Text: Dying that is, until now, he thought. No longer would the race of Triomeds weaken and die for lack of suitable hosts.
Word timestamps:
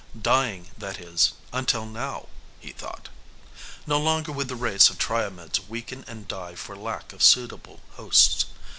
Dying 0.19 0.71
that 0.79 0.99
is, 0.99 1.33
until 1.53 1.85
now, 1.85 2.27
he 2.59 2.71
thought. 2.71 3.09
No 3.85 3.99
longer 3.99 4.31
would 4.31 4.47
the 4.47 4.55
race 4.55 4.89
of 4.89 4.97
Triomeds 4.97 5.59
weaken 5.69 6.03
and 6.07 6.27
die 6.27 6.55
for 6.55 6.75
lack 6.75 7.13
of 7.13 7.21
suitable 7.21 7.81
hosts. 7.91 8.45